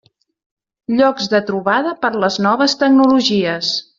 Llocs 1.01 1.27
de 1.33 1.41
trobada 1.51 1.93
per 2.07 2.11
a 2.17 2.21
les 2.25 2.39
noves 2.47 2.77
tecnologies. 2.85 3.73